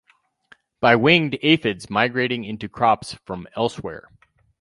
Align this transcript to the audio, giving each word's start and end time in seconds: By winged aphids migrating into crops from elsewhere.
By 0.79 0.95
winged 0.95 1.37
aphids 1.43 1.87
migrating 1.87 2.43
into 2.43 2.67
crops 2.67 3.19
from 3.23 3.45
elsewhere. 3.55 4.09